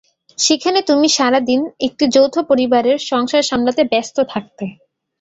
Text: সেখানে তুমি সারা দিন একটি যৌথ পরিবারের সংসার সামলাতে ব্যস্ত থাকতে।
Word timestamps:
সেখানে 0.37 0.79
তুমি 0.81 1.07
সারা 1.09 1.39
দিন 1.41 1.61
একটি 1.79 2.05
যৌথ 2.15 2.35
পরিবারের 2.49 2.97
সংসার 3.09 3.43
সামলাতে 3.43 3.81
ব্যস্ত 3.91 4.17
থাকতে। 4.31 4.65